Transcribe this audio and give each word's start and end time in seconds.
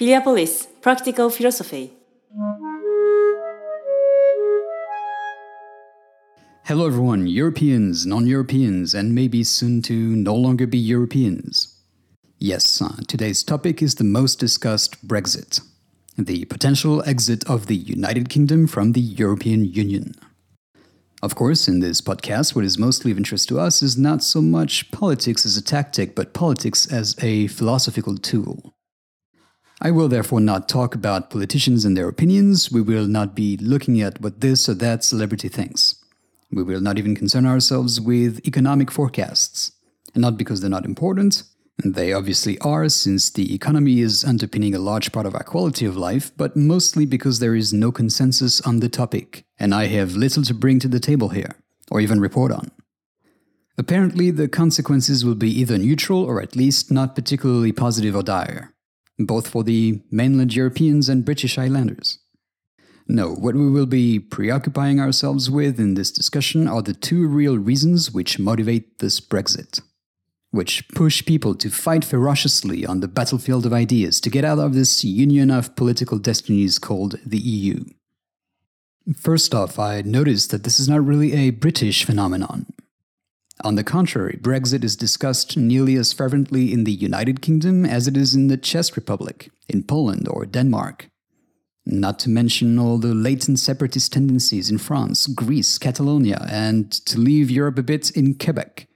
Philiopolis 0.00 0.66
Practical 0.80 1.28
Philosophy. 1.28 1.92
Hello, 6.64 6.86
everyone, 6.86 7.26
Europeans, 7.26 8.06
non 8.06 8.26
Europeans, 8.26 8.94
and 8.94 9.14
maybe 9.14 9.44
soon 9.44 9.82
to 9.82 9.92
no 9.92 10.34
longer 10.34 10.66
be 10.66 10.78
Europeans. 10.78 11.76
Yes, 12.38 12.80
uh, 12.80 12.96
today's 13.08 13.42
topic 13.42 13.82
is 13.82 13.96
the 13.96 14.04
most 14.04 14.38
discussed 14.38 15.06
Brexit, 15.06 15.60
the 16.16 16.46
potential 16.46 17.02
exit 17.04 17.44
of 17.44 17.66
the 17.66 17.76
United 17.76 18.30
Kingdom 18.30 18.66
from 18.66 18.92
the 18.92 19.02
European 19.02 19.66
Union. 19.66 20.14
Of 21.22 21.34
course, 21.34 21.68
in 21.68 21.80
this 21.80 22.00
podcast, 22.00 22.56
what 22.56 22.64
is 22.64 22.78
mostly 22.78 23.10
of 23.10 23.18
interest 23.18 23.50
to 23.50 23.60
us 23.60 23.82
is 23.82 23.98
not 23.98 24.22
so 24.22 24.40
much 24.40 24.90
politics 24.92 25.44
as 25.44 25.58
a 25.58 25.62
tactic, 25.62 26.14
but 26.14 26.32
politics 26.32 26.90
as 26.90 27.14
a 27.20 27.48
philosophical 27.48 28.16
tool. 28.16 28.72
I 29.82 29.90
will 29.90 30.08
therefore 30.08 30.40
not 30.40 30.68
talk 30.68 30.94
about 30.94 31.30
politicians 31.30 31.86
and 31.86 31.96
their 31.96 32.08
opinions. 32.08 32.70
We 32.70 32.82
will 32.82 33.06
not 33.06 33.34
be 33.34 33.56
looking 33.56 34.02
at 34.02 34.20
what 34.20 34.42
this 34.42 34.68
or 34.68 34.74
that 34.74 35.02
celebrity 35.04 35.48
thinks. 35.48 35.94
We 36.52 36.62
will 36.62 36.82
not 36.82 36.98
even 36.98 37.16
concern 37.16 37.46
ourselves 37.46 37.98
with 37.98 38.46
economic 38.46 38.90
forecasts. 38.90 39.72
And 40.14 40.20
not 40.20 40.36
because 40.36 40.60
they're 40.60 40.68
not 40.68 40.84
important, 40.84 41.44
and 41.82 41.94
they 41.94 42.12
obviously 42.12 42.58
are, 42.58 42.88
since 42.88 43.30
the 43.30 43.54
economy 43.54 44.00
is 44.00 44.24
underpinning 44.24 44.74
a 44.74 44.80
large 44.80 45.12
part 45.12 45.24
of 45.24 45.34
our 45.34 45.44
quality 45.44 45.86
of 45.86 45.96
life, 45.96 46.30
but 46.36 46.56
mostly 46.56 47.06
because 47.06 47.38
there 47.38 47.54
is 47.54 47.72
no 47.72 47.90
consensus 47.92 48.60
on 48.62 48.80
the 48.80 48.88
topic, 48.88 49.44
and 49.58 49.74
I 49.74 49.86
have 49.86 50.16
little 50.16 50.42
to 50.42 50.52
bring 50.52 50.78
to 50.80 50.88
the 50.88 51.00
table 51.00 51.28
here, 51.28 51.56
or 51.90 52.00
even 52.00 52.20
report 52.20 52.52
on. 52.52 52.70
Apparently, 53.78 54.30
the 54.30 54.48
consequences 54.48 55.24
will 55.24 55.36
be 55.36 55.60
either 55.60 55.78
neutral 55.78 56.22
or 56.24 56.42
at 56.42 56.56
least 56.56 56.90
not 56.90 57.14
particularly 57.14 57.72
positive 57.72 58.16
or 58.16 58.22
dire, 58.22 58.74
both 59.26 59.48
for 59.48 59.64
the 59.64 60.02
mainland 60.10 60.54
Europeans 60.54 61.08
and 61.08 61.24
British 61.24 61.58
Islanders. 61.58 62.18
No, 63.08 63.34
what 63.34 63.54
we 63.54 63.68
will 63.68 63.86
be 63.86 64.20
preoccupying 64.20 65.00
ourselves 65.00 65.50
with 65.50 65.80
in 65.80 65.94
this 65.94 66.10
discussion 66.10 66.68
are 66.68 66.82
the 66.82 66.94
two 66.94 67.26
real 67.26 67.58
reasons 67.58 68.12
which 68.12 68.38
motivate 68.38 68.98
this 68.98 69.20
Brexit 69.20 69.80
which 70.50 70.88
push 70.88 71.24
people 71.24 71.54
to 71.54 71.70
fight 71.70 72.04
ferociously 72.04 72.84
on 72.84 73.00
the 73.00 73.08
battlefield 73.08 73.64
of 73.66 73.72
ideas 73.72 74.20
to 74.20 74.30
get 74.30 74.44
out 74.44 74.58
of 74.58 74.74
this 74.74 75.04
union 75.04 75.50
of 75.50 75.76
political 75.76 76.18
destinies 76.18 76.78
called 76.78 77.18
the 77.24 77.38
EU. 77.38 77.84
First 79.16 79.54
off, 79.54 79.78
I 79.78 80.02
noticed 80.02 80.50
that 80.50 80.64
this 80.64 80.78
is 80.78 80.88
not 80.88 81.04
really 81.04 81.32
a 81.32 81.50
British 81.50 82.04
phenomenon. 82.04 82.66
On 83.62 83.74
the 83.74 83.84
contrary, 83.84 84.38
Brexit 84.40 84.84
is 84.84 84.96
discussed 84.96 85.56
nearly 85.56 85.96
as 85.96 86.12
fervently 86.12 86.72
in 86.72 86.84
the 86.84 86.92
United 86.92 87.42
Kingdom 87.42 87.84
as 87.84 88.08
it 88.08 88.16
is 88.16 88.34
in 88.34 88.48
the 88.48 88.56
Czech 88.56 88.96
Republic, 88.96 89.50
in 89.68 89.82
Poland, 89.82 90.26
or 90.28 90.46
Denmark. 90.46 91.08
Not 91.84 92.18
to 92.20 92.30
mention 92.30 92.78
all 92.78 92.98
the 92.98 93.14
latent 93.14 93.58
separatist 93.58 94.12
tendencies 94.12 94.70
in 94.70 94.78
France, 94.78 95.26
Greece, 95.26 95.78
Catalonia, 95.78 96.46
and 96.50 96.90
to 97.06 97.18
leave 97.18 97.50
Europe 97.50 97.78
a 97.78 97.82
bit 97.82 98.10
in 98.10 98.34
Quebec 98.34 98.86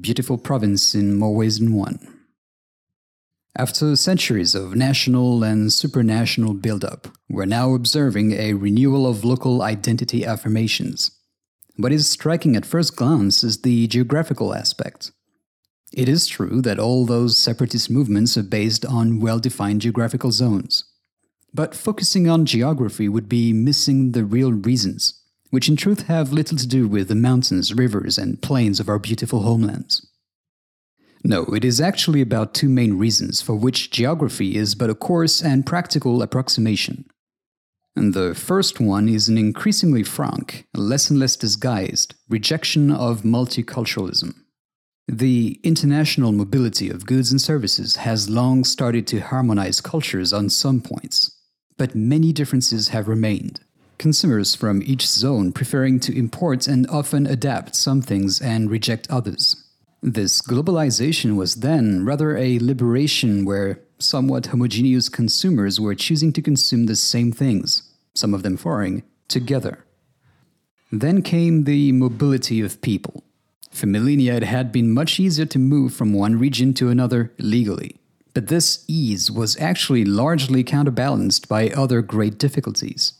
beautiful 0.00 0.38
province 0.38 0.94
in 0.94 1.14
more 1.14 1.34
ways 1.34 1.58
than 1.58 1.74
one. 1.74 1.98
After 3.56 3.94
centuries 3.94 4.54
of 4.54 4.74
national 4.74 5.44
and 5.44 5.68
supranational 5.70 6.60
buildup, 6.60 7.08
we're 7.28 7.44
now 7.44 7.74
observing 7.74 8.32
a 8.32 8.54
renewal 8.54 9.06
of 9.06 9.24
local 9.24 9.62
identity 9.62 10.24
affirmations. 10.24 11.12
What 11.76 11.92
is 11.92 12.08
striking 12.08 12.56
at 12.56 12.66
first 12.66 12.96
glance 12.96 13.42
is 13.42 13.62
the 13.62 13.86
geographical 13.86 14.54
aspect. 14.54 15.10
It 15.92 16.08
is 16.08 16.26
true 16.26 16.60
that 16.62 16.78
all 16.78 17.04
those 17.04 17.36
separatist 17.36 17.90
movements 17.90 18.36
are 18.36 18.42
based 18.42 18.84
on 18.84 19.20
well 19.20 19.38
defined 19.38 19.80
geographical 19.80 20.30
zones. 20.30 20.84
But 21.52 21.74
focusing 21.74 22.28
on 22.28 22.46
geography 22.46 23.08
would 23.08 23.28
be 23.28 23.52
missing 23.52 24.12
the 24.12 24.24
real 24.24 24.52
reasons 24.52 25.20
which 25.54 25.68
in 25.68 25.76
truth 25.76 26.08
have 26.08 26.32
little 26.32 26.58
to 26.58 26.66
do 26.66 26.88
with 26.88 27.06
the 27.06 27.14
mountains, 27.14 27.72
rivers, 27.72 28.18
and 28.18 28.42
plains 28.42 28.80
of 28.80 28.88
our 28.88 28.98
beautiful 28.98 29.42
homelands. 29.42 30.04
No, 31.22 31.44
it 31.44 31.64
is 31.64 31.80
actually 31.80 32.20
about 32.20 32.54
two 32.54 32.68
main 32.68 32.98
reasons 32.98 33.40
for 33.40 33.54
which 33.54 33.92
geography 33.92 34.56
is 34.56 34.74
but 34.74 34.90
a 34.90 34.96
coarse 34.96 35.40
and 35.40 35.64
practical 35.64 36.22
approximation. 36.22 37.04
And 37.96 38.12
the 38.12 38.34
first 38.34 38.80
one 38.80 39.08
is 39.08 39.28
an 39.28 39.38
increasingly 39.38 40.02
frank, 40.02 40.66
less 40.74 41.10
and 41.10 41.18
less 41.18 41.36
disguised, 41.36 42.14
rejection 42.28 42.90
of 42.90 43.22
multiculturalism. 43.22 44.34
The 45.06 45.60
international 45.62 46.32
mobility 46.32 46.88
of 46.90 47.06
goods 47.06 47.30
and 47.30 47.40
services 47.40 47.96
has 47.96 48.30
long 48.30 48.64
started 48.64 49.06
to 49.08 49.20
harmonize 49.20 49.80
cultures 49.80 50.32
on 50.32 50.48
some 50.48 50.80
points, 50.80 51.30
but 51.76 51.94
many 51.94 52.32
differences 52.32 52.88
have 52.88 53.06
remained 53.06 53.60
consumers 53.98 54.54
from 54.54 54.82
each 54.82 55.06
zone 55.06 55.52
preferring 55.52 56.00
to 56.00 56.16
import 56.16 56.66
and 56.66 56.86
often 56.88 57.26
adapt 57.26 57.74
some 57.74 58.02
things 58.02 58.40
and 58.40 58.70
reject 58.70 59.10
others. 59.10 59.64
This 60.02 60.42
globalization 60.42 61.36
was 61.36 61.56
then 61.56 62.04
rather 62.04 62.36
a 62.36 62.58
liberation 62.58 63.44
where 63.44 63.80
somewhat 63.98 64.46
homogeneous 64.46 65.08
consumers 65.08 65.80
were 65.80 65.94
choosing 65.94 66.32
to 66.32 66.42
consume 66.42 66.86
the 66.86 66.96
same 66.96 67.32
things, 67.32 67.94
some 68.14 68.34
of 68.34 68.42
them 68.42 68.56
foreign, 68.56 69.02
together. 69.28 69.84
Then 70.92 71.22
came 71.22 71.64
the 71.64 71.92
mobility 71.92 72.60
of 72.60 72.80
people. 72.80 73.24
For 73.70 73.86
millennia, 73.86 74.36
it 74.36 74.44
had 74.44 74.70
been 74.70 74.92
much 74.92 75.18
easier 75.18 75.46
to 75.46 75.58
move 75.58 75.92
from 75.92 76.12
one 76.12 76.38
region 76.38 76.74
to 76.74 76.90
another 76.90 77.32
legally. 77.38 77.96
But 78.32 78.48
this 78.48 78.84
ease 78.86 79.30
was 79.30 79.56
actually 79.60 80.04
largely 80.04 80.62
counterbalanced 80.62 81.48
by 81.48 81.70
other 81.70 82.02
great 82.02 82.38
difficulties. 82.38 83.14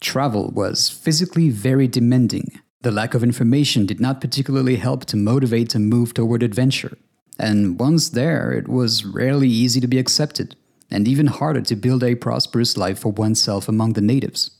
Travel 0.00 0.50
was 0.50 0.88
physically 0.88 1.50
very 1.50 1.86
demanding. 1.86 2.60
The 2.82 2.90
lack 2.90 3.12
of 3.12 3.22
information 3.22 3.84
did 3.84 4.00
not 4.00 4.20
particularly 4.20 4.76
help 4.76 5.04
to 5.06 5.16
motivate 5.16 5.74
a 5.74 5.78
move 5.78 6.14
toward 6.14 6.42
adventure. 6.42 6.96
And 7.40 7.80
once 7.80 8.10
there, 8.10 8.52
it 8.52 8.68
was 8.68 9.04
rarely 9.04 9.48
easy 9.48 9.80
to 9.80 9.88
be 9.88 9.98
accepted, 9.98 10.54
and 10.90 11.08
even 11.08 11.26
harder 11.26 11.62
to 11.62 11.76
build 11.76 12.04
a 12.04 12.14
prosperous 12.14 12.76
life 12.76 13.00
for 13.00 13.12
oneself 13.12 13.68
among 13.68 13.94
the 13.94 14.00
natives. 14.00 14.50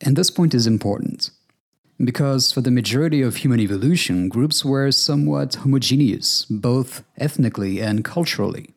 And 0.00 0.16
this 0.16 0.30
point 0.30 0.54
is 0.54 0.66
important, 0.66 1.30
because 1.98 2.52
for 2.52 2.60
the 2.60 2.70
majority 2.70 3.22
of 3.22 3.36
human 3.36 3.60
evolution, 3.60 4.28
groups 4.28 4.64
were 4.64 4.90
somewhat 4.92 5.54
homogeneous, 5.54 6.44
both 6.44 7.04
ethnically 7.16 7.80
and 7.80 8.04
culturally 8.04 8.74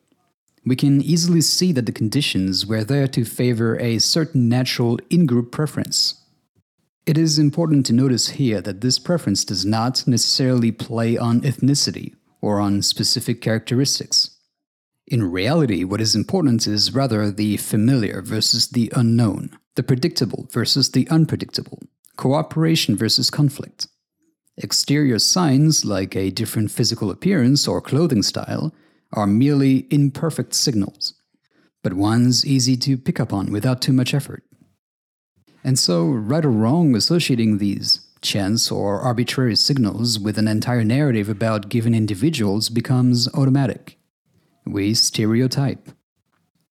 we 0.66 0.74
can 0.74 1.00
easily 1.00 1.40
see 1.40 1.70
that 1.72 1.86
the 1.86 1.92
conditions 1.92 2.66
were 2.66 2.82
there 2.82 3.06
to 3.06 3.24
favor 3.24 3.78
a 3.78 4.00
certain 4.00 4.48
natural 4.48 4.98
in 5.08 5.24
group 5.24 5.52
preference. 5.52 6.20
It 7.06 7.16
is 7.16 7.38
important 7.38 7.86
to 7.86 7.92
notice 7.92 8.30
here 8.30 8.60
that 8.60 8.80
this 8.80 8.98
preference 8.98 9.44
does 9.44 9.64
not 9.64 10.04
necessarily 10.08 10.72
play 10.72 11.16
on 11.16 11.42
ethnicity 11.42 12.15
or 12.40 12.60
on 12.60 12.82
specific 12.82 13.40
characteristics. 13.40 14.36
In 15.06 15.30
reality, 15.30 15.84
what 15.84 16.00
is 16.00 16.16
important 16.16 16.66
is 16.66 16.94
rather 16.94 17.30
the 17.30 17.56
familiar 17.58 18.22
versus 18.22 18.68
the 18.68 18.92
unknown, 18.94 19.56
the 19.76 19.82
predictable 19.82 20.48
versus 20.50 20.90
the 20.90 21.08
unpredictable, 21.08 21.80
cooperation 22.16 22.96
versus 22.96 23.30
conflict. 23.30 23.86
Exterior 24.56 25.18
signs, 25.18 25.84
like 25.84 26.16
a 26.16 26.30
different 26.30 26.70
physical 26.70 27.10
appearance 27.10 27.68
or 27.68 27.80
clothing 27.80 28.22
style, 28.22 28.74
are 29.12 29.26
merely 29.26 29.86
imperfect 29.90 30.54
signals, 30.54 31.14
but 31.82 31.92
ones 31.92 32.44
easy 32.44 32.76
to 32.76 32.96
pick 32.96 33.20
up 33.20 33.32
on 33.32 33.52
without 33.52 33.80
too 33.80 33.92
much 33.92 34.14
effort. 34.14 34.42
And 35.62 35.78
so, 35.78 36.06
right 36.06 36.44
or 36.44 36.50
wrong, 36.50 36.94
associating 36.94 37.58
these 37.58 38.05
chance 38.26 38.70
or 38.70 39.00
arbitrary 39.00 39.56
signals 39.56 40.18
with 40.18 40.36
an 40.36 40.48
entire 40.48 40.84
narrative 40.84 41.28
about 41.28 41.68
given 41.68 41.94
individuals 41.94 42.68
becomes 42.68 43.32
automatic. 43.34 43.98
We 44.66 44.94
stereotype. 44.94 45.88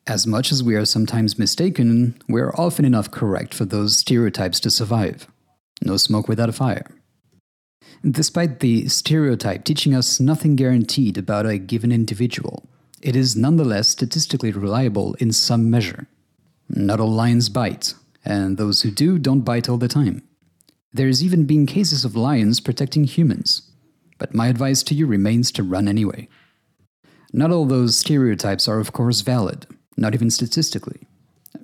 As 0.08 0.28
much 0.28 0.52
as 0.52 0.62
we 0.62 0.76
are 0.76 0.86
sometimes 0.86 1.40
mistaken, 1.40 2.22
we 2.28 2.42
are 2.42 2.54
often 2.60 2.86
enough 2.86 3.10
correct 3.10 3.54
for 3.54 3.66
those 3.66 3.98
stereotypes 3.98 4.60
to 4.60 4.70
survive. 4.70 5.28
No 5.82 5.98
smoke 5.98 6.28
without 6.28 6.50
a 6.50 6.54
fire. 6.54 6.86
Despite 8.04 8.60
the 8.60 8.88
stereotype 8.88 9.64
teaching 9.64 9.96
us 9.96 10.20
nothing 10.20 10.56
guaranteed 10.56 11.18
about 11.18 11.48
a 11.48 11.58
given 11.58 11.92
individual, 11.92 12.70
it 13.02 13.16
is 13.16 13.36
nonetheless 13.36 13.88
statistically 13.90 14.52
reliable 14.52 15.16
in 15.16 15.32
some 15.32 15.70
measure. 15.70 16.08
Not 16.70 17.00
all 17.00 17.12
lions 17.12 17.50
bite, 17.50 17.96
and 18.24 18.58
those 18.58 18.82
who 18.82 18.92
do 18.92 19.18
don't 19.18 19.42
bite 19.42 19.70
all 19.70 19.78
the 19.78 19.88
time. 19.88 20.22
There's 20.96 21.22
even 21.22 21.44
been 21.44 21.66
cases 21.66 22.06
of 22.06 22.16
lions 22.16 22.62
protecting 22.62 23.04
humans, 23.04 23.70
but 24.18 24.34
my 24.34 24.48
advice 24.48 24.82
to 24.84 24.96
you 24.96 25.06
remains 25.06 25.52
to 25.52 25.62
run 25.62 25.90
anyway. 25.90 26.30
Not 27.34 27.52
all 27.52 27.66
those 27.66 27.98
stereotypes 27.98 28.66
are, 28.66 28.80
of 28.80 28.94
course, 28.94 29.20
valid, 29.20 29.68
not 29.98 30.14
even 30.14 30.30
statistically. 30.30 31.02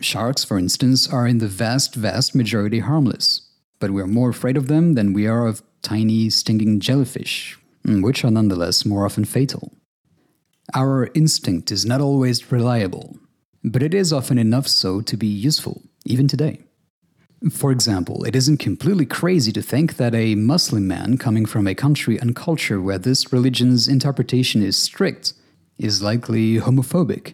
Sharks, 0.01 0.43
for 0.43 0.57
instance, 0.57 1.07
are 1.07 1.25
in 1.25 1.37
the 1.37 1.47
vast, 1.47 1.95
vast 1.95 2.35
majority 2.35 2.79
harmless, 2.79 3.47
but 3.79 3.91
we're 3.91 4.05
more 4.05 4.29
afraid 4.31 4.57
of 4.57 4.67
them 4.67 4.95
than 4.95 5.13
we 5.13 5.27
are 5.27 5.47
of 5.47 5.63
tiny 5.81 6.29
stinging 6.29 6.81
jellyfish, 6.81 7.57
which 7.85 8.25
are 8.25 8.31
nonetheless 8.31 8.85
more 8.85 9.05
often 9.05 9.23
fatal. 9.23 9.71
Our 10.73 11.09
instinct 11.13 11.71
is 11.71 11.85
not 11.85 12.01
always 12.01 12.51
reliable. 12.51 13.15
but 13.63 13.83
it 13.83 13.93
is 13.93 14.11
often 14.11 14.37
enough 14.37 14.67
so 14.67 15.01
to 15.01 15.17
be 15.17 15.27
useful, 15.27 15.83
even 16.05 16.27
today. 16.27 16.59
For 17.49 17.71
example, 17.71 18.23
it 18.23 18.35
isn't 18.35 18.57
completely 18.57 19.05
crazy 19.05 19.51
to 19.53 19.63
think 19.63 19.97
that 19.97 20.13
a 20.13 20.35
Muslim 20.35 20.87
man 20.87 21.17
coming 21.17 21.47
from 21.47 21.65
a 21.65 21.73
country 21.73 22.17
and 22.19 22.35
culture 22.35 22.79
where 22.79 22.99
this 22.99 23.33
religion's 23.33 23.87
interpretation 23.87 24.61
is 24.61 24.77
strict 24.77 25.33
is 25.79 26.03
likely 26.03 26.57
homophobic. 26.57 27.33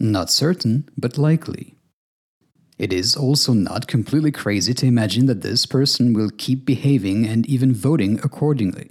Not 0.00 0.30
certain, 0.30 0.88
but 0.98 1.16
likely. 1.16 1.76
It 2.76 2.92
is 2.92 3.14
also 3.14 3.52
not 3.52 3.86
completely 3.86 4.32
crazy 4.32 4.74
to 4.74 4.86
imagine 4.86 5.26
that 5.26 5.42
this 5.42 5.64
person 5.64 6.12
will 6.12 6.30
keep 6.36 6.66
behaving 6.66 7.24
and 7.24 7.46
even 7.46 7.72
voting 7.72 8.18
accordingly. 8.24 8.90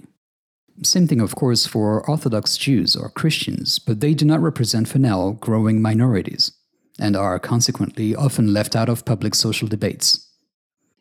Same 0.82 1.06
thing, 1.06 1.20
of 1.20 1.36
course, 1.36 1.66
for 1.66 2.08
Orthodox 2.08 2.56
Jews 2.56 2.96
or 2.96 3.10
Christians, 3.10 3.78
but 3.78 4.00
they 4.00 4.14
do 4.14 4.24
not 4.24 4.40
represent 4.40 4.88
for 4.88 4.98
now 4.98 5.32
growing 5.32 5.82
minorities, 5.82 6.52
and 6.98 7.16
are 7.16 7.38
consequently 7.38 8.14
often 8.14 8.52
left 8.52 8.76
out 8.76 8.88
of 8.88 9.04
public 9.04 9.34
social 9.34 9.68
debates. 9.68 10.30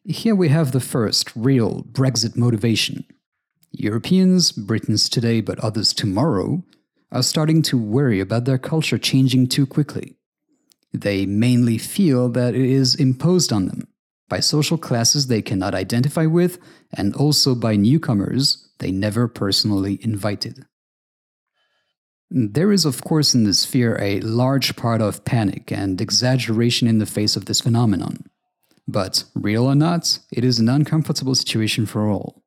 Here 0.06 0.36
we 0.36 0.50
have 0.50 0.72
the 0.72 0.80
first 0.80 1.32
real 1.36 1.84
Brexit 1.84 2.36
motivation. 2.36 3.06
Europeans, 3.72 4.52
Britons 4.52 5.10
today 5.10 5.42
but 5.42 5.60
others 5.60 5.94
tomorrow, 5.94 6.64
are 7.12 7.24
starting 7.24 7.62
to 7.62 7.78
worry 7.78 8.20
about 8.20 8.46
their 8.46 8.58
culture 8.58 8.98
changing 8.98 9.48
too 9.48 9.66
quickly. 9.66 10.16
They 10.92 11.26
mainly 11.26 11.78
feel 11.78 12.30
that 12.30 12.56
it 12.56 12.66
is 12.66 12.96
imposed 12.96 13.54
on 13.54 13.68
them 13.68 13.88
by 14.30 14.40
social 14.40 14.78
classes 14.78 15.28
they 15.28 15.42
cannot 15.42 15.76
identify 15.76 16.26
with 16.26 16.60
and 16.92 17.16
also 17.16 17.56
by 17.56 17.76
newcomers 17.76 18.70
they 18.80 18.92
never 18.92 19.28
personally 19.28 20.00
invited. 20.02 20.66
There 22.36 22.72
is, 22.72 22.84
of 22.84 23.04
course, 23.04 23.36
in 23.36 23.44
this 23.44 23.64
fear 23.64 23.96
a 24.02 24.20
large 24.22 24.76
part 24.76 25.02
of 25.02 25.24
panic 25.24 25.72
and 25.72 26.02
exaggeration 26.02 26.88
in 26.88 26.98
the 26.98 27.06
face 27.06 27.36
of 27.36 27.46
this 27.46 27.62
phenomenon. 27.62 28.26
But, 28.88 29.26
real 29.36 29.66
or 29.66 29.76
not, 29.76 30.18
it 30.32 30.44
is 30.44 30.58
an 30.58 30.68
uncomfortable 30.68 31.36
situation 31.36 31.86
for 31.86 32.10
all. 32.10 32.42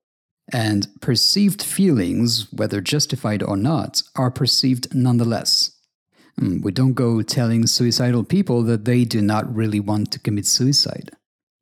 And 0.52 0.88
perceived 1.00 1.62
feelings, 1.62 2.52
whether 2.52 2.80
justified 2.80 3.44
or 3.44 3.56
not, 3.56 4.02
are 4.16 4.30
perceived 4.30 4.92
nonetheless. 4.92 5.70
Hmm, 6.36 6.62
we 6.62 6.72
don't 6.72 6.94
go 6.94 7.22
telling 7.22 7.68
suicidal 7.68 8.24
people 8.24 8.64
that 8.64 8.86
they 8.86 9.04
do 9.04 9.22
not 9.22 9.54
really 9.54 9.78
want 9.78 10.10
to 10.10 10.18
commit 10.18 10.46
suicide. 10.46 11.12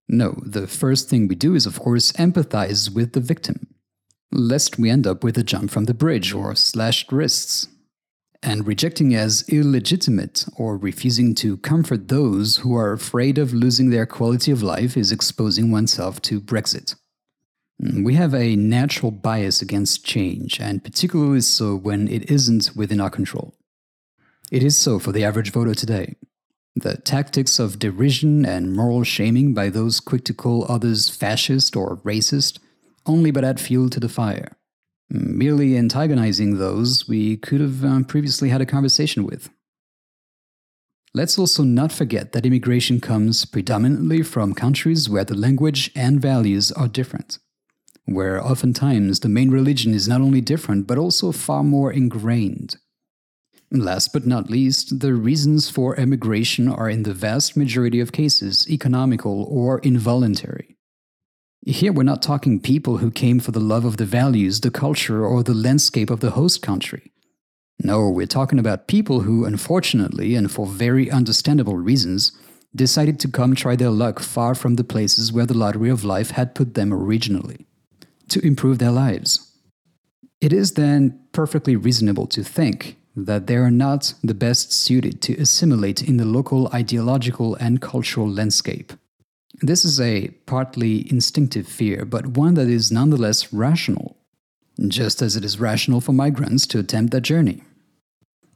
No, 0.09 0.41
the 0.43 0.67
first 0.67 1.11
thing 1.11 1.29
we 1.29 1.35
do 1.35 1.55
is, 1.55 1.67
of 1.67 1.79
course, 1.79 2.11
empathize 2.13 2.91
with 2.91 3.13
the 3.13 3.21
victim, 3.21 3.67
lest 4.33 4.79
we 4.79 4.89
end 4.89 5.07
up 5.07 5.23
with 5.23 5.37
a 5.37 5.43
jump 5.43 5.71
from 5.71 5.85
the 5.85 5.95
bridge 5.95 6.33
or 6.33 6.55
slashed 6.55 7.13
wrists. 7.13 7.69
And 8.45 8.67
rejecting 8.67 9.15
as 9.15 9.43
illegitimate 9.49 10.45
or 10.59 10.77
refusing 10.77 11.35
to 11.37 11.57
comfort 11.57 12.09
those 12.09 12.59
who 12.59 12.77
are 12.77 12.93
afraid 12.93 13.39
of 13.39 13.55
losing 13.55 13.89
their 13.89 14.05
quality 14.05 14.51
of 14.51 14.63
life 14.63 14.99
is 14.99 15.11
exposing 15.11 15.71
oneself 15.71 16.21
to 16.23 16.43
Brexit. 16.43 16.95
Hmm, 17.81 18.05
we 18.05 18.15
have 18.15 18.35
a 18.35 18.55
natural 18.55 19.11
bias 19.11 19.63
against 19.63 20.05
change, 20.05 20.61
and 20.61 20.85
particularly 20.85 21.41
so 21.41 21.75
when 21.75 22.07
it 22.07 22.31
isn't 22.31 22.71
within 22.77 23.01
our 23.01 23.09
control. 23.09 23.55
It 24.53 24.63
is 24.63 24.77
so 24.77 24.99
for 24.99 25.11
the 25.11 25.25
average 25.25 25.51
voter 25.51 25.75
today. 25.75 26.17
The 26.77 26.99
tactics 26.99 27.59
of 27.59 27.79
derision 27.79 28.45
and 28.45 28.77
moral 28.77 29.05
shaming 29.05 29.55
by 29.55 29.71
those 29.71 30.01
quick 30.01 30.25
to 30.25 30.35
call 30.35 30.71
others 30.71 31.09
fascist 31.09 31.77
or 31.77 31.97
racist 32.05 32.59
only 33.07 33.31
but 33.31 33.45
add 33.45 33.59
fuel 33.59 33.89
to 33.89 34.01
the 34.01 34.09
fire, 34.09 34.59
merely 35.15 35.77
antagonizing 35.77 36.59
those 36.59 37.09
we 37.09 37.37
could 37.37 37.61
have 37.61 37.85
uh, 37.85 38.03
previously 38.03 38.49
had 38.49 38.61
a 38.61 38.67
conversation 38.67 39.25
with. 39.25 39.51
Let's 41.15 41.39
also 41.39 41.63
not 41.63 41.93
forget 41.93 42.33
that 42.33 42.45
immigration 42.45 43.01
comes 43.01 43.45
predominantly 43.45 44.25
from 44.25 44.53
countries 44.53 45.09
where 45.09 45.25
the 45.25 45.37
language 45.37 45.93
and 45.95 46.21
values 46.21 46.73
are 46.73 46.89
different, 46.89 47.39
where 48.05 48.45
oftentimes 48.45 49.21
the 49.21 49.29
main 49.29 49.51
religion 49.51 49.95
is 49.95 50.09
not 50.09 50.21
only 50.21 50.41
different 50.41 50.89
but 50.89 50.99
also 50.99 51.31
far 51.31 51.63
more 51.63 51.93
ingrained. 51.93 52.77
Last 53.71 54.13
but 54.13 54.27
not 54.27 54.51
least, 54.51 55.01
the 55.01 55.15
reasons 55.15 55.71
for 55.71 55.99
emigration 55.99 56.69
are 56.69 56.91
in 56.91 57.05
the 57.05 57.15
vast 57.15 57.57
majority 57.57 58.01
of 58.01 58.13
cases 58.13 58.69
economical 58.69 59.45
or 59.45 59.79
involuntary. 59.81 60.74
Here 61.67 61.95
we're 61.95 62.03
not 62.03 62.21
talking 62.21 62.61
people 62.61 62.99
who 62.99 63.11
came 63.11 63.41
for 63.41 63.51
the 63.51 63.59
love 63.59 63.87
of 63.87 63.97
the 63.97 64.05
values, 64.05 64.61
the 64.61 64.71
culture, 64.71 65.25
or 65.25 65.43
the 65.43 65.55
landscape 65.55 66.11
of 66.11 66.21
the 66.21 66.33
host 66.33 66.61
country. 66.61 67.11
No, 67.83 68.11
we're 68.11 68.27
talking 68.27 68.59
about 68.59 68.87
people 68.87 69.21
who, 69.21 69.47
unfortunately, 69.47 70.35
and 70.35 70.51
for 70.51 70.67
very 70.67 71.11
understandable 71.11 71.79
reasons, 71.79 72.33
decided 72.77 73.19
to 73.21 73.29
come 73.29 73.55
try 73.55 73.77
their 73.77 73.89
luck 73.89 74.21
far 74.21 74.55
from 74.55 74.75
the 74.75 74.85
places 74.85 75.33
where 75.33 75.47
the 75.47 75.57
lottery 75.57 75.89
of 75.89 76.05
life 76.05 76.33
had 76.33 76.55
put 76.55 76.75
them 76.75 76.93
originally, 76.93 77.65
to 78.29 78.45
improve 78.45 78.79
their 78.79 78.93
lives. 78.93 79.51
It 80.43 80.53
is 80.53 80.73
then 80.73 81.19
perfectly 81.33 81.77
reasonable 81.77 82.27
to 82.27 82.45
think 82.45 82.99
that 83.17 83.47
they 83.47 83.57
are 83.57 83.71
not 83.71 84.13
the 84.23 84.35
best 84.35 84.71
suited 84.71 85.23
to 85.23 85.41
assimilate 85.41 86.03
in 86.03 86.19
the 86.19 86.27
local 86.27 86.69
ideological 86.75 87.55
and 87.55 87.81
cultural 87.81 88.29
landscape. 88.29 88.93
This 89.61 89.85
is 89.85 90.01
a 90.01 90.29
partly 90.47 91.09
instinctive 91.11 91.67
fear, 91.67 92.05
but 92.05 92.27
one 92.27 92.55
that 92.55 92.69
is 92.69 92.91
nonetheless 92.91 93.53
rational, 93.53 94.17
just 94.89 95.23
as 95.23 95.37
it 95.37 95.45
is 95.45 95.61
rational 95.61 96.01
for 96.01 96.13
migrants 96.13 96.67
to 96.69 96.79
attempt 96.79 97.13
that 97.13 97.23
journey. 97.23 97.63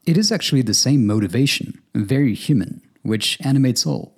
It 0.07 0.17
is 0.17 0.33
actually 0.33 0.63
the 0.63 0.75
same 0.75 1.07
motivation, 1.07 1.81
very 1.95 2.35
human, 2.35 2.83
which 3.03 3.39
animates 3.43 3.87
all 3.87 4.15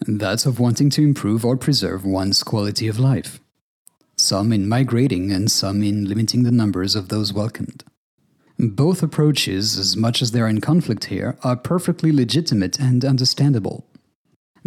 that 0.00 0.46
of 0.46 0.60
wanting 0.60 0.90
to 0.90 1.02
improve 1.02 1.44
or 1.44 1.56
preserve 1.56 2.04
one's 2.04 2.42
quality 2.42 2.86
of 2.86 2.98
life. 2.98 3.40
Some 4.16 4.52
in 4.52 4.68
migrating 4.68 5.32
and 5.32 5.50
some 5.50 5.82
in 5.82 6.04
limiting 6.04 6.42
the 6.42 6.50
numbers 6.50 6.94
of 6.94 7.08
those 7.08 7.32
welcomed. 7.32 7.84
Both 8.58 9.02
approaches, 9.02 9.78
as 9.78 9.96
much 9.96 10.22
as 10.22 10.30
they 10.30 10.40
are 10.40 10.48
in 10.48 10.60
conflict 10.60 11.06
here, 11.06 11.36
are 11.42 11.56
perfectly 11.56 12.12
legitimate 12.12 12.80
and 12.80 13.04
understandable. 13.04 13.86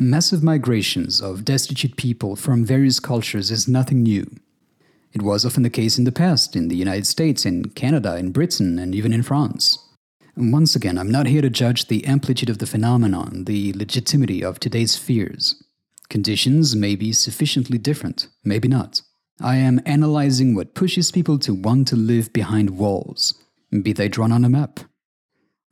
Massive 0.01 0.41
migrations 0.41 1.19
of 1.19 1.43
destitute 1.43 1.97
people 1.97 2.37
from 2.37 2.63
various 2.63 3.01
cultures 3.01 3.51
is 3.51 3.67
nothing 3.67 4.01
new. 4.01 4.33
It 5.11 5.21
was 5.21 5.45
often 5.45 5.63
the 5.63 5.69
case 5.69 5.97
in 5.97 6.05
the 6.05 6.11
past, 6.13 6.55
in 6.55 6.69
the 6.69 6.77
United 6.77 7.05
States, 7.05 7.45
in 7.45 7.65
Canada, 7.71 8.15
in 8.15 8.31
Britain, 8.31 8.79
and 8.79 8.95
even 8.95 9.11
in 9.11 9.23
France. 9.23 9.77
And 10.37 10.53
Once 10.53 10.73
again, 10.73 10.97
I'm 10.97 11.11
not 11.11 11.25
here 11.25 11.41
to 11.41 11.49
judge 11.49 11.87
the 11.87 12.05
amplitude 12.05 12.49
of 12.49 12.59
the 12.59 12.65
phenomenon, 12.65 13.43
the 13.43 13.73
legitimacy 13.73 14.41
of 14.41 14.57
today's 14.57 14.95
fears. 14.95 15.61
Conditions 16.07 16.77
may 16.77 16.95
be 16.95 17.11
sufficiently 17.11 17.77
different, 17.77 18.29
maybe 18.45 18.69
not. 18.69 19.01
I 19.41 19.57
am 19.57 19.81
analyzing 19.85 20.55
what 20.55 20.75
pushes 20.75 21.11
people 21.11 21.37
to 21.39 21.53
want 21.53 21.89
to 21.89 21.97
live 21.97 22.31
behind 22.31 22.77
walls, 22.77 23.33
be 23.69 23.91
they 23.91 24.07
drawn 24.07 24.31
on 24.31 24.45
a 24.45 24.49
map. 24.49 24.79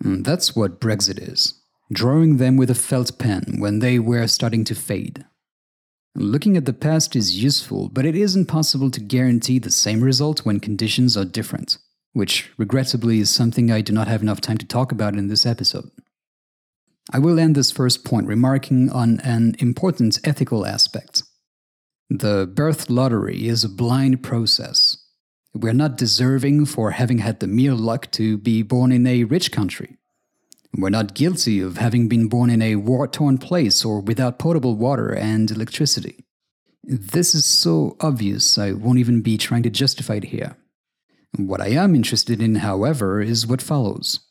Mm, 0.04 0.26
that's 0.26 0.54
what 0.54 0.82
Brexit 0.82 1.18
is 1.18 1.54
drawing 1.92 2.38
them 2.38 2.58
with 2.58 2.70
a 2.70 2.76
felt 2.76 3.18
pen 3.18 3.56
when 3.60 3.80
they 3.80 4.00
were 4.00 4.28
starting 4.28 4.64
to 4.66 4.76
fade. 4.76 5.26
Looking 6.16 6.58
at 6.58 6.66
the 6.66 6.74
past 6.74 7.16
is 7.16 7.42
useful, 7.42 7.90
but 7.90 8.06
it 8.06 8.16
isn't 8.16 8.48
possible 8.48 8.90
to 8.92 9.00
guarantee 9.00 9.60
the 9.60 9.72
same 9.72 10.02
result 10.02 10.46
when 10.46 10.60
conditions 10.60 11.16
are 11.16 11.26
different, 11.26 11.78
which 12.14 12.52
regrettably 12.58 13.20
is 13.20 13.30
something 13.30 13.72
I 13.72 13.82
do 13.82 13.94
not 13.94 14.08
have 14.08 14.22
enough 14.22 14.42
time 14.42 14.58
to 14.58 14.66
talk 14.66 14.92
about 14.92 15.16
in 15.16 15.28
this 15.28 15.46
episode. 15.46 15.90
I 17.14 17.20
will 17.20 17.40
end 17.40 17.56
this 17.56 17.72
first 17.72 18.04
point 18.04 18.28
remarking 18.28 18.90
on 18.90 19.20
an 19.22 19.56
important 19.60 20.20
ethical 20.24 20.66
aspect. 20.66 21.24
The 22.10 22.48
birth 22.52 22.90
lottery 22.90 23.48
is 23.48 23.64
a 23.64 23.70
blind 23.70 24.24
process 24.24 24.98
we're 25.58 25.74
not 25.74 25.98
deserving 25.98 26.66
for 26.66 26.92
having 26.92 27.20
had 27.20 27.40
the 27.40 27.48
mere 27.48 27.74
luck 27.74 28.12
to 28.12 28.38
be 28.38 28.62
born 28.62 28.92
in 28.92 29.08
a 29.08 29.24
rich 29.24 29.52
country. 29.52 29.98
We're 30.76 30.90
not 30.90 31.14
guilty 31.14 31.60
of 31.60 31.78
having 31.78 32.08
been 32.08 32.28
born 32.28 32.50
in 32.50 32.62
a 32.62 32.76
war 32.76 33.08
torn 33.08 33.38
place 33.38 33.86
or 33.86 34.02
without 34.02 34.40
potable 34.40 34.76
water 34.76 35.14
and 35.14 35.50
electricity. 35.50 36.26
This 36.84 37.36
is 37.36 37.46
so 37.46 37.98
obvious, 38.00 38.58
I 38.58 38.72
won't 38.72 39.00
even 39.00 39.22
be 39.22 39.38
trying 39.38 39.64
to 39.64 39.70
justify 39.70 40.16
it 40.16 40.26
here. 40.26 40.56
What 41.36 41.62
I 41.62 41.70
am 41.70 41.96
interested 41.96 42.42
in, 42.42 42.56
however, 42.56 43.22
is 43.22 43.46
what 43.46 43.62
follows. 43.62 44.22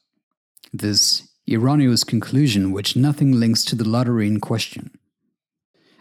This 0.73 1.29
erroneous 1.49 2.03
conclusion 2.03 2.73
which 2.73 2.97
nothing 2.97 3.33
links 3.33 3.65
to 3.67 3.77
the 3.77 3.89
lottery 3.89 4.27
in 4.27 4.41
question. 4.41 4.91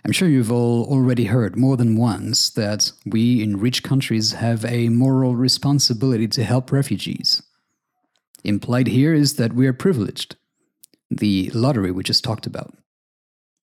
I'm 0.05 0.11
sure 0.11 0.29
you've 0.29 0.51
all 0.51 0.85
already 0.85 1.25
heard 1.25 1.57
more 1.57 1.77
than 1.77 1.97
once 1.97 2.49
that 2.51 2.91
we 3.05 3.41
in 3.41 3.59
rich 3.59 3.83
countries 3.83 4.33
have 4.33 4.63
a 4.63 4.89
moral 4.89 5.35
responsibility 5.35 6.27
to 6.27 6.43
help 6.43 6.71
refugees. 6.71 7.41
Implied 8.45 8.85
here 8.85 9.11
is 9.11 9.37
that 9.37 9.53
we 9.53 9.65
are 9.65 9.73
privileged, 9.73 10.35
the 11.09 11.49
lottery 11.55 11.89
we 11.89 12.03
just 12.03 12.23
talked 12.23 12.45
about. 12.45 12.75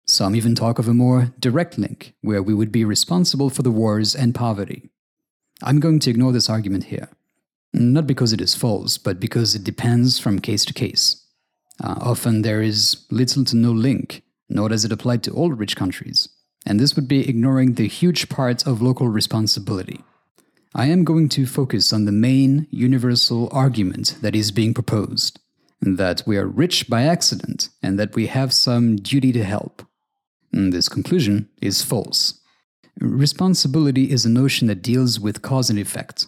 Some 0.07 0.35
even 0.35 0.55
talk 0.55 0.79
of 0.79 0.89
a 0.89 0.95
more 0.95 1.35
direct 1.39 1.77
link, 1.77 2.15
where 2.23 2.43
we 2.43 2.55
would 2.55 2.73
be 2.73 2.87
responsible 2.87 3.51
for 3.51 3.63
the 3.63 3.71
wars 3.71 4.17
and 4.17 4.35
poverty. 4.35 4.89
I'm 5.63 5.81
going 5.81 5.99
to 5.99 6.09
ignore 6.09 6.33
this 6.33 6.49
argument 6.49 6.85
here. 6.85 7.11
Not 7.75 8.07
because 8.07 8.33
it 8.33 8.41
is 8.41 8.55
false, 8.55 8.97
but 8.97 9.21
because 9.21 9.55
it 9.55 9.65
depends 9.65 10.19
from 10.19 10.39
case 10.39 10.65
to 10.65 10.73
case. 10.73 11.27
Uh, 11.85 11.97
often 12.01 12.41
there 12.41 12.63
is 12.63 13.05
little 13.11 13.45
to 13.45 13.57
no 13.57 13.73
link, 13.73 14.23
nor 14.49 14.71
does 14.71 14.87
it 14.87 14.93
apply 14.93 15.19
to 15.19 15.31
all 15.33 15.53
rich 15.53 15.77
countries, 15.77 16.31
and 16.65 16.81
this 16.81 16.97
would 16.97 17.07
be 17.07 17.29
ignoring 17.29 17.75
the 17.75 17.87
huge 17.87 18.31
part 18.31 18.67
of 18.67 18.81
local 18.81 19.09
responsibility. 19.09 20.01
I 20.75 20.87
am 20.87 21.03
going 21.03 21.29
to 21.31 21.47
focus 21.47 21.93
on 21.93 22.05
the 22.05 22.13
main 22.13 22.69
universal 22.71 23.49
argument 23.51 24.17
that 24.23 24.37
is 24.37 24.53
being 24.53 24.73
proposed 24.73 25.41
that 25.81 26.23
we 26.27 26.37
are 26.37 26.47
rich 26.47 26.89
by 26.89 27.03
accident 27.03 27.71
and 27.83 27.99
that 27.99 28.15
we 28.15 28.27
have 28.27 28.53
some 28.53 28.97
duty 28.97 29.33
to 29.33 29.43
help. 29.43 29.83
This 30.53 30.89
conclusion 30.89 31.49
is 31.61 31.83
false. 31.83 32.41
Responsibility 33.01 34.11
is 34.11 34.25
a 34.25 34.31
notion 34.31 34.69
that 34.69 34.83
deals 34.83 35.19
with 35.19 35.43
cause 35.43 35.71
and 35.71 35.79
effect. 35.79 36.27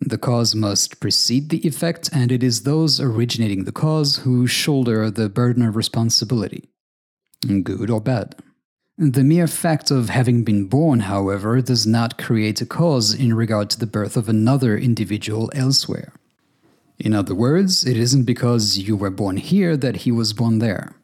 The 0.00 0.18
cause 0.18 0.54
must 0.54 1.00
precede 1.00 1.48
the 1.48 1.66
effect, 1.66 2.10
and 2.12 2.30
it 2.30 2.42
is 2.42 2.62
those 2.62 3.00
originating 3.00 3.64
the 3.64 3.72
cause 3.72 4.16
who 4.18 4.46
shoulder 4.46 5.10
the 5.10 5.28
burden 5.28 5.62
of 5.62 5.74
responsibility, 5.74 6.68
good 7.62 7.88
or 7.88 8.00
bad. 8.00 8.36
The 9.04 9.24
mere 9.24 9.48
fact 9.48 9.90
of 9.90 10.10
having 10.10 10.44
been 10.44 10.66
born, 10.66 11.00
however, 11.00 11.60
does 11.60 11.84
not 11.88 12.18
create 12.18 12.60
a 12.60 12.66
cause 12.66 13.12
in 13.12 13.34
regard 13.34 13.68
to 13.70 13.78
the 13.80 13.84
birth 13.84 14.16
of 14.16 14.28
another 14.28 14.78
individual 14.78 15.50
elsewhere. 15.56 16.12
In 17.00 17.12
other 17.12 17.34
words, 17.34 17.84
it 17.84 17.96
isn't 17.96 18.26
because 18.26 18.78
you 18.78 18.94
were 18.94 19.10
born 19.10 19.38
here 19.38 19.76
that 19.76 19.96
he 20.06 20.12
was 20.12 20.32
born 20.32 20.60
there. 20.60 20.94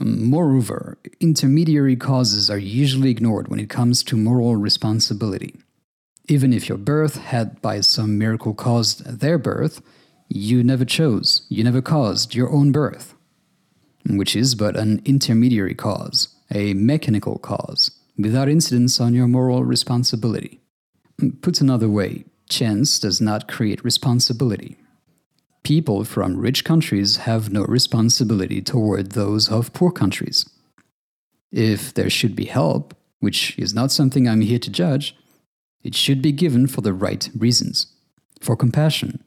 Um, 0.00 0.30
moreover, 0.30 0.96
intermediary 1.20 1.94
causes 1.94 2.48
are 2.48 2.56
usually 2.56 3.10
ignored 3.10 3.48
when 3.48 3.60
it 3.60 3.68
comes 3.68 4.02
to 4.04 4.16
moral 4.16 4.56
responsibility. 4.56 5.54
Even 6.26 6.54
if 6.54 6.70
your 6.70 6.78
birth 6.78 7.16
had 7.16 7.60
by 7.60 7.82
some 7.82 8.16
miracle 8.16 8.54
caused 8.54 9.04
their 9.04 9.36
birth, 9.36 9.82
you 10.30 10.64
never 10.64 10.86
chose, 10.86 11.42
you 11.50 11.64
never 11.64 11.82
caused 11.82 12.34
your 12.34 12.50
own 12.50 12.72
birth, 12.72 13.14
which 14.08 14.34
is 14.34 14.54
but 14.54 14.74
an 14.74 15.02
intermediary 15.04 15.74
cause 15.74 16.33
a 16.54 16.72
mechanical 16.74 17.38
cause, 17.38 17.90
without 18.16 18.48
incidence 18.48 19.00
on 19.00 19.12
your 19.12 19.26
moral 19.26 19.64
responsibility. 19.64 20.60
Put 21.42 21.60
another 21.60 21.88
way, 21.88 22.24
chance 22.48 22.98
does 22.98 23.20
not 23.20 23.48
create 23.48 23.84
responsibility. 23.84 24.76
People 25.64 26.04
from 26.04 26.36
rich 26.36 26.64
countries 26.64 27.18
have 27.18 27.52
no 27.52 27.64
responsibility 27.64 28.62
toward 28.62 29.12
those 29.12 29.50
of 29.50 29.72
poor 29.72 29.90
countries. 29.90 30.48
If 31.50 31.92
there 31.94 32.10
should 32.10 32.36
be 32.36 32.44
help, 32.44 32.94
which 33.20 33.58
is 33.58 33.74
not 33.74 33.90
something 33.90 34.28
I'm 34.28 34.42
here 34.42 34.58
to 34.58 34.70
judge, 34.70 35.16
it 35.82 35.94
should 35.94 36.22
be 36.22 36.32
given 36.32 36.66
for 36.66 36.80
the 36.80 36.92
right 36.92 37.28
reasons 37.36 37.88
for 38.40 38.56
compassion, 38.56 39.24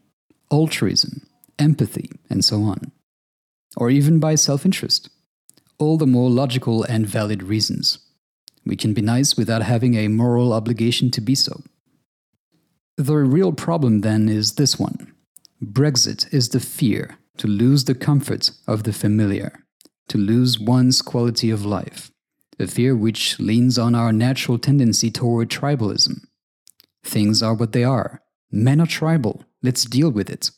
altruism, 0.52 1.26
empathy, 1.58 2.12
and 2.30 2.46
so 2.46 2.62
on, 2.62 2.92
or 3.76 3.90
even 3.90 4.20
by 4.20 4.36
self 4.36 4.64
interest 4.64 5.10
all 5.80 5.98
the 5.98 6.08
more 6.08 6.30
logical 6.30 6.84
and 6.84 7.06
valid 7.06 7.44
reasons. 7.44 8.00
We 8.66 8.76
can 8.76 8.94
be 8.94 9.02
nice 9.02 9.38
without 9.38 9.62
having 9.62 9.96
a 9.96 10.08
moral 10.08 10.54
obligation 10.54 11.10
to 11.12 11.22
be 11.22 11.36
so. 11.36 11.62
The 12.98 13.16
real 13.16 13.54
problem 13.54 14.02
then 14.02 14.28
is 14.28 14.54
this 14.54 14.80
one 14.80 15.14
Brexit 15.64 16.34
is 16.34 16.50
the 16.50 16.60
fear 16.60 17.18
to 17.38 17.48
lose 17.48 17.86
the 17.86 17.96
comfort 17.96 18.52
of 18.68 18.84
the 18.84 18.94
familiar, 18.94 19.64
to 20.10 20.18
lose 20.18 20.60
one's 20.60 21.02
quality 21.02 21.50
of 21.50 21.66
life, 21.66 22.12
a 22.60 22.68
fear 22.68 22.96
which 22.96 23.40
leans 23.40 23.78
on 23.78 23.96
our 23.96 24.12
natural 24.12 24.58
tendency 24.58 25.12
toward 25.12 25.50
tribalism. 25.50 26.26
Things 27.04 27.42
are 27.44 27.54
what 27.54 27.72
they 27.72 27.84
are. 27.84 28.22
Men 28.52 28.82
are 28.82 28.88
tribal. 28.88 29.44
Let's 29.62 29.86
deal 29.86 30.10
with 30.10 30.30
it. 30.30 30.52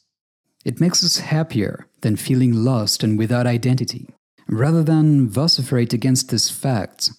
It 0.66 0.80
makes 0.80 1.04
us 1.04 1.18
happier 1.18 1.88
than 2.02 2.16
feeling 2.16 2.54
lost 2.54 3.04
and 3.04 3.18
without 3.18 3.48
identity. 3.48 4.08
Rather 4.50 4.82
than 4.82 5.30
vociferate 5.30 5.94
against 5.94 6.30
this 6.30 6.50
fact, 6.50 7.12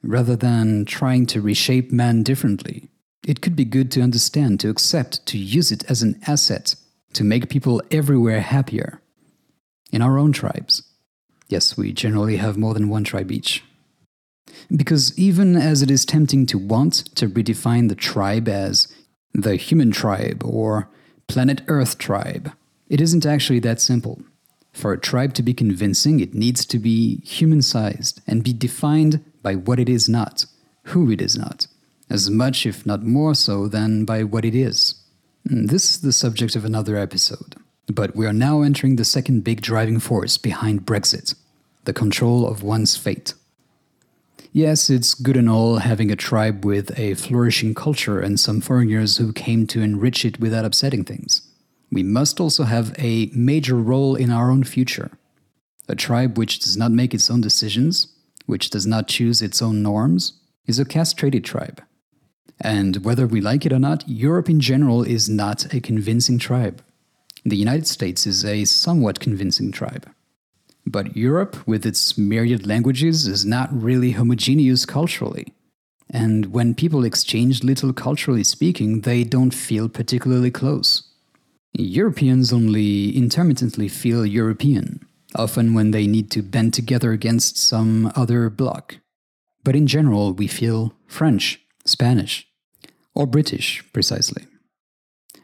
rather 0.00 0.36
than 0.36 0.84
trying 0.84 1.26
to 1.26 1.40
reshape 1.40 1.90
man 1.90 2.22
differently, 2.22 2.88
it 3.26 3.40
could 3.40 3.56
be 3.56 3.64
good 3.64 3.90
to 3.90 4.00
understand, 4.00 4.60
to 4.60 4.70
accept, 4.70 5.26
to 5.26 5.36
use 5.36 5.72
it 5.72 5.82
as 5.90 6.02
an 6.02 6.20
asset 6.28 6.76
to 7.14 7.24
make 7.24 7.48
people 7.48 7.82
everywhere 7.90 8.40
happier. 8.40 9.02
In 9.90 10.02
our 10.02 10.18
own 10.18 10.32
tribes. 10.32 10.82
Yes, 11.48 11.76
we 11.76 11.92
generally 11.92 12.36
have 12.36 12.56
more 12.56 12.74
than 12.74 12.88
one 12.88 13.02
tribe 13.02 13.32
each. 13.32 13.64
Because 14.74 15.18
even 15.18 15.56
as 15.56 15.82
it 15.82 15.90
is 15.90 16.04
tempting 16.04 16.46
to 16.46 16.58
want 16.58 16.94
to 17.16 17.28
redefine 17.28 17.88
the 17.88 17.96
tribe 17.96 18.48
as 18.48 18.86
the 19.34 19.56
human 19.56 19.90
tribe 19.90 20.44
or 20.44 20.88
planet 21.26 21.62
Earth 21.66 21.98
tribe, 21.98 22.52
it 22.88 23.00
isn't 23.00 23.26
actually 23.26 23.58
that 23.60 23.80
simple. 23.80 24.22
For 24.72 24.92
a 24.92 25.00
tribe 25.00 25.34
to 25.34 25.42
be 25.42 25.54
convincing, 25.54 26.20
it 26.20 26.34
needs 26.34 26.64
to 26.66 26.78
be 26.78 27.20
human 27.20 27.62
sized 27.62 28.20
and 28.26 28.44
be 28.44 28.52
defined 28.52 29.24
by 29.42 29.54
what 29.54 29.80
it 29.80 29.88
is 29.88 30.08
not, 30.08 30.46
who 30.84 31.10
it 31.10 31.20
is 31.20 31.36
not, 31.36 31.66
as 32.08 32.30
much, 32.30 32.66
if 32.66 32.86
not 32.86 33.02
more 33.02 33.34
so, 33.34 33.68
than 33.68 34.04
by 34.04 34.22
what 34.22 34.44
it 34.44 34.54
is. 34.54 34.94
Mm, 35.48 35.68
this 35.68 35.90
is 35.90 36.00
the 36.00 36.12
subject 36.12 36.54
of 36.56 36.64
another 36.64 36.96
episode, 36.96 37.56
but 37.86 38.14
we 38.14 38.26
are 38.26 38.32
now 38.32 38.62
entering 38.62 38.96
the 38.96 39.04
second 39.04 39.42
big 39.42 39.60
driving 39.62 39.98
force 39.98 40.38
behind 40.38 40.86
Brexit 40.86 41.34
the 41.84 41.92
control 41.94 42.46
of 42.46 42.62
one's 42.62 42.98
fate. 42.98 43.32
Yes, 44.52 44.90
it's 44.90 45.14
good 45.14 45.38
and 45.38 45.48
all 45.48 45.78
having 45.78 46.10
a 46.10 46.16
tribe 46.16 46.62
with 46.62 46.98
a 46.98 47.14
flourishing 47.14 47.74
culture 47.74 48.20
and 48.20 48.38
some 48.38 48.60
foreigners 48.60 49.16
who 49.16 49.32
came 49.32 49.66
to 49.68 49.80
enrich 49.80 50.26
it 50.26 50.38
without 50.38 50.66
upsetting 50.66 51.04
things 51.04 51.47
we 51.90 52.02
must 52.02 52.40
also 52.40 52.64
have 52.64 52.94
a 52.98 53.30
major 53.34 53.76
role 53.76 54.14
in 54.14 54.30
our 54.30 54.50
own 54.50 54.64
future. 54.64 55.10
A 55.88 55.94
tribe 55.94 56.36
which 56.36 56.58
does 56.58 56.76
not 56.76 56.92
make 56.92 57.14
its 57.14 57.30
own 57.30 57.40
decisions, 57.40 58.08
which 58.46 58.70
does 58.70 58.86
not 58.86 59.08
choose 59.08 59.40
its 59.40 59.62
own 59.62 59.82
norms, 59.82 60.34
is 60.66 60.78
a 60.78 60.84
castrated 60.84 61.44
tribe. 61.44 61.82
And 62.60 63.04
whether 63.04 63.26
we 63.26 63.40
like 63.40 63.64
it 63.64 63.72
or 63.72 63.78
not, 63.78 64.06
Europe 64.08 64.50
in 64.50 64.60
general 64.60 65.02
is 65.02 65.28
not 65.28 65.72
a 65.72 65.80
convincing 65.80 66.38
tribe. 66.38 66.82
The 67.44 67.56
United 67.56 67.86
States 67.86 68.26
is 68.26 68.44
a 68.44 68.64
somewhat 68.64 69.20
convincing 69.20 69.72
tribe. 69.72 70.10
But 70.84 71.16
Europe, 71.16 71.56
with 71.66 71.86
its 71.86 72.18
myriad 72.18 72.66
languages, 72.66 73.26
is 73.26 73.44
not 73.44 73.68
really 73.72 74.12
homogeneous 74.12 74.84
culturally. 74.84 75.52
And 76.10 76.46
when 76.46 76.74
people 76.74 77.04
exchange 77.04 77.62
little 77.62 77.92
culturally 77.92 78.44
speaking, 78.44 79.02
they 79.02 79.24
don't 79.24 79.54
feel 79.54 79.88
particularly 79.88 80.50
close. 80.50 81.07
Europeans 81.72 82.52
only 82.52 83.16
intermittently 83.16 83.88
feel 83.88 84.26
European, 84.26 85.06
often 85.34 85.74
when 85.74 85.90
they 85.90 86.06
need 86.06 86.30
to 86.32 86.42
bend 86.42 86.74
together 86.74 87.12
against 87.12 87.56
some 87.56 88.10
other 88.16 88.50
bloc. 88.50 88.98
But 89.64 89.76
in 89.76 89.86
general, 89.86 90.32
we 90.32 90.46
feel 90.46 90.94
French, 91.06 91.60
Spanish, 91.84 92.46
or 93.14 93.26
British, 93.26 93.84
precisely. 93.92 94.46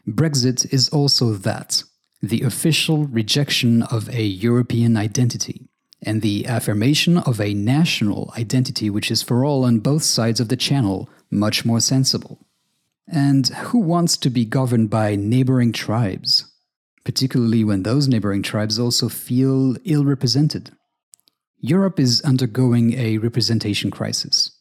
Brexit 0.07 0.71
is 0.73 0.89
also 0.89 1.33
that 1.33 1.83
the 2.21 2.41
official 2.41 3.05
rejection 3.05 3.83
of 3.83 4.09
a 4.09 4.23
European 4.23 4.97
identity 4.97 5.69
and 6.01 6.21
the 6.21 6.45
affirmation 6.45 7.17
of 7.17 7.41
a 7.41 7.53
national 7.53 8.31
identity 8.37 8.89
which 8.89 9.09
is 9.09 9.21
for 9.21 9.43
all 9.43 9.63
on 9.63 9.79
both 9.79 10.03
sides 10.03 10.39
of 10.39 10.49
the 10.49 10.55
channel 10.55 11.09
much 11.31 11.65
more 11.65 11.79
sensible. 11.79 12.44
And 13.07 13.47
who 13.47 13.79
wants 13.79 14.17
to 14.17 14.29
be 14.29 14.45
governed 14.45 14.89
by 14.89 15.15
neighboring 15.15 15.71
tribes, 15.71 16.51
particularly 17.03 17.63
when 17.63 17.83
those 17.83 18.07
neighboring 18.07 18.41
tribes 18.41 18.79
also 18.79 19.09
feel 19.09 19.75
ill 19.83 20.03
represented? 20.03 20.71
Europe 21.59 21.99
is 21.99 22.21
undergoing 22.21 22.93
a 22.93 23.17
representation 23.19 23.91
crisis, 23.91 24.51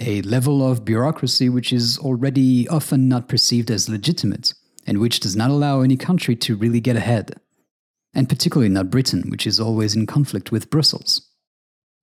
a 0.00 0.22
level 0.22 0.66
of 0.66 0.84
bureaucracy 0.84 1.48
which 1.48 1.72
is 1.72 1.98
already 1.98 2.68
often 2.68 3.08
not 3.08 3.28
perceived 3.28 3.70
as 3.70 3.88
legitimate 3.88 4.54
and 4.86 4.98
which 4.98 5.20
does 5.20 5.36
not 5.36 5.50
allow 5.50 5.80
any 5.80 5.96
country 5.96 6.36
to 6.36 6.56
really 6.56 6.80
get 6.80 6.96
ahead, 6.96 7.40
and 8.14 8.28
particularly 8.28 8.68
not 8.68 8.90
Britain, 8.90 9.30
which 9.30 9.46
is 9.46 9.60
always 9.60 9.94
in 9.96 10.06
conflict 10.06 10.52
with 10.52 10.70
Brussels. 10.70 11.30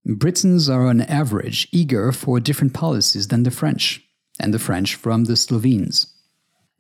Britons 0.06 0.68
are 0.70 0.88
on 0.88 1.02
average 1.02 1.68
eager 1.72 2.12
for 2.12 2.40
different 2.40 2.74
policies 2.74 3.28
than 3.28 3.44
the 3.44 3.52
French, 3.52 4.02
and 4.42 4.54
the 4.54 4.60
French 4.60 4.96
from 4.96 5.26
the 5.26 5.38
Slovenes. 5.38 6.08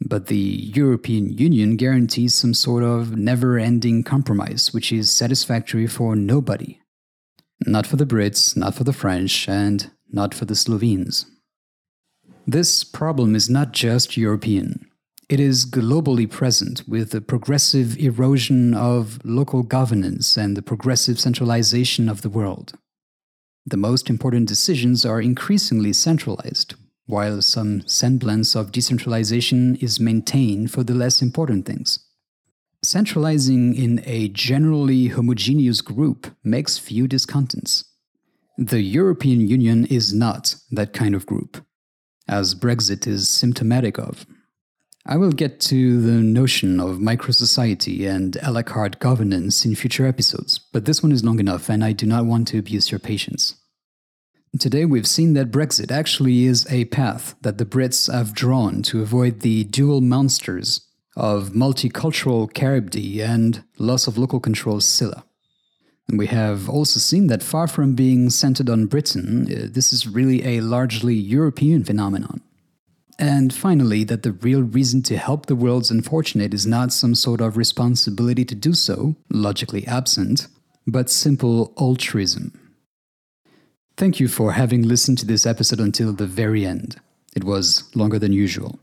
But 0.03 0.27
the 0.27 0.35
European 0.73 1.31
Union 1.37 1.77
guarantees 1.77 2.33
some 2.33 2.55
sort 2.55 2.83
of 2.83 3.15
never 3.15 3.59
ending 3.59 4.03
compromise, 4.03 4.73
which 4.73 4.91
is 4.91 5.11
satisfactory 5.11 5.87
for 5.87 6.15
nobody. 6.15 6.79
Not 7.65 7.85
for 7.85 7.97
the 7.97 8.05
Brits, 8.05 8.57
not 8.57 8.73
for 8.73 8.83
the 8.83 8.93
French, 8.93 9.47
and 9.47 9.91
not 10.11 10.33
for 10.33 10.45
the 10.45 10.55
Slovenes. 10.55 11.25
This 12.47 12.83
problem 12.83 13.35
is 13.35 13.49
not 13.49 13.71
just 13.71 14.17
European. 14.17 14.87
It 15.29 15.39
is 15.39 15.65
globally 15.65 16.29
present 16.29 16.81
with 16.87 17.11
the 17.11 17.21
progressive 17.21 17.97
erosion 17.97 18.73
of 18.73 19.19
local 19.23 19.61
governance 19.63 20.35
and 20.35 20.57
the 20.57 20.63
progressive 20.63 21.19
centralization 21.19 22.09
of 22.09 22.23
the 22.23 22.29
world. 22.29 22.73
The 23.65 23.77
most 23.77 24.09
important 24.09 24.47
decisions 24.47 25.05
are 25.05 25.21
increasingly 25.21 25.93
centralized, 25.93 26.73
while 27.05 27.41
some 27.41 27.85
semblance 27.87 28.55
of 28.55 28.71
decentralization 28.71 29.75
is 29.77 29.99
maintained 29.99 30.71
for 30.71 30.83
the 30.83 30.93
less 30.93 31.21
important 31.21 31.65
things. 31.65 31.99
Centralizing 32.83 33.75
in 33.75 34.01
a 34.05 34.27
generally 34.29 35.07
homogeneous 35.07 35.81
group 35.81 36.27
makes 36.43 36.77
few 36.77 37.07
discontents. 37.07 37.83
The 38.57 38.81
European 38.81 39.47
Union 39.47 39.85
is 39.85 40.13
not 40.13 40.55
that 40.71 40.93
kind 40.93 41.15
of 41.15 41.25
group, 41.25 41.63
as 42.27 42.55
Brexit 42.55 43.07
is 43.07 43.29
symptomatic 43.29 43.97
of. 43.97 44.25
I 45.05 45.17
will 45.17 45.31
get 45.31 45.59
to 45.61 45.99
the 45.99 46.21
notion 46.21 46.79
of 46.79 46.97
microsociety 46.97 48.07
and 48.07 48.37
a 48.43 48.51
la 48.51 48.61
carte 48.61 48.99
governance 48.99 49.65
in 49.65 49.75
future 49.75 50.05
episodes, 50.05 50.59
but 50.59 50.85
this 50.85 51.01
one 51.01 51.11
is 51.11 51.23
long 51.23 51.39
enough 51.39 51.69
and 51.69 51.83
I 51.83 51.91
do 51.91 52.05
not 52.05 52.25
want 52.25 52.47
to 52.49 52.59
abuse 52.59 52.91
your 52.91 52.99
patience. 52.99 53.55
Today, 54.59 54.83
we've 54.83 55.07
seen 55.07 55.33
that 55.33 55.49
Brexit 55.49 55.91
actually 55.91 56.43
is 56.43 56.67
a 56.69 56.83
path 56.85 57.35
that 57.41 57.57
the 57.57 57.65
Brits 57.65 58.11
have 58.11 58.33
drawn 58.33 58.81
to 58.83 59.01
avoid 59.01 59.39
the 59.39 59.63
dual 59.63 60.01
monsters 60.01 60.81
of 61.15 61.51
multicultural 61.51 62.53
Charybdis 62.53 63.21
and 63.21 63.63
loss 63.77 64.07
of 64.07 64.17
local 64.17 64.41
control 64.41 64.81
Scylla. 64.81 65.23
And 66.09 66.19
we 66.19 66.27
have 66.27 66.69
also 66.69 66.99
seen 66.99 67.27
that 67.27 67.41
far 67.41 67.65
from 67.65 67.95
being 67.95 68.29
centered 68.29 68.69
on 68.69 68.87
Britain, 68.87 69.47
uh, 69.49 69.67
this 69.71 69.93
is 69.93 70.05
really 70.05 70.45
a 70.45 70.59
largely 70.59 71.15
European 71.15 71.85
phenomenon. 71.85 72.41
And 73.17 73.53
finally, 73.53 74.03
that 74.03 74.23
the 74.23 74.33
real 74.33 74.63
reason 74.63 75.01
to 75.03 75.17
help 75.17 75.45
the 75.45 75.55
world's 75.55 75.91
unfortunate 75.91 76.53
is 76.53 76.67
not 76.67 76.91
some 76.91 77.15
sort 77.15 77.39
of 77.39 77.55
responsibility 77.55 78.43
to 78.43 78.55
do 78.55 78.73
so, 78.73 79.15
logically 79.29 79.87
absent, 79.87 80.47
but 80.85 81.09
simple 81.09 81.73
altruism. 81.79 82.60
Thank 84.01 84.19
you 84.19 84.27
for 84.27 84.53
having 84.53 84.87
listened 84.87 85.19
to 85.19 85.27
this 85.27 85.45
episode 85.45 85.79
until 85.79 86.11
the 86.11 86.25
very 86.25 86.65
end. 86.65 86.99
It 87.35 87.43
was 87.43 87.83
longer 87.93 88.17
than 88.17 88.33
usual. 88.33 88.79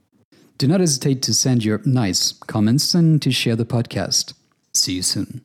Do 0.59 0.69
not 0.69 0.79
hesitate 0.79 1.23
to 1.23 1.35
send 1.35 1.65
your 1.65 1.83
nice 1.85 2.31
comments 2.47 2.95
and 2.95 3.21
to 3.23 3.33
share 3.33 3.57
the 3.57 3.67
podcast. 3.67 4.35
See 4.73 4.93
you 4.93 5.03
soon. 5.03 5.41